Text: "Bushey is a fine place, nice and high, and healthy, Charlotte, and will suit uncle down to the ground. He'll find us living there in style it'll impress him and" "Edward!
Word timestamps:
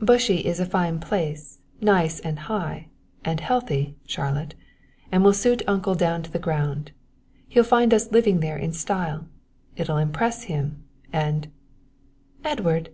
"Bushey 0.00 0.44
is 0.46 0.60
a 0.60 0.64
fine 0.64 1.00
place, 1.00 1.58
nice 1.80 2.20
and 2.20 2.38
high, 2.38 2.86
and 3.24 3.40
healthy, 3.40 3.96
Charlotte, 4.06 4.54
and 5.10 5.24
will 5.24 5.32
suit 5.32 5.60
uncle 5.66 5.96
down 5.96 6.22
to 6.22 6.30
the 6.30 6.38
ground. 6.38 6.92
He'll 7.48 7.64
find 7.64 7.92
us 7.92 8.12
living 8.12 8.38
there 8.38 8.56
in 8.56 8.72
style 8.74 9.26
it'll 9.74 9.96
impress 9.98 10.44
him 10.44 10.84
and" 11.12 11.48
"Edward! 12.44 12.90